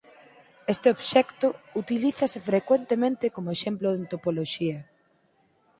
Este 0.73 0.87
obxecto 0.95 1.47
utilízase 1.81 2.39
frecuentemente 2.49 3.25
como 3.35 3.49
exemplo 3.55 3.87
en 3.97 4.03
topoloxía. 4.13 4.79